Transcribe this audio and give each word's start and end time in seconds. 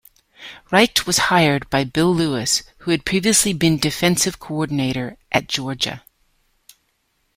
Richt 0.71 1.05
was 1.05 1.19
hired 1.29 1.69
by 1.69 1.83
Bill 1.83 2.11
Lewis, 2.11 2.63
who 2.79 2.89
had 2.89 3.05
previously 3.05 3.53
been 3.53 3.77
defensive 3.77 4.39
coordinator 4.39 5.19
at 5.31 5.47
Georgia. 5.47 6.03